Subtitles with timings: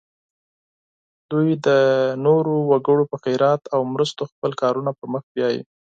[1.31, 1.67] دوی د
[2.25, 5.61] نورو وګړو په خیرات او مرستو خپل کارونه پر مخ بیایي.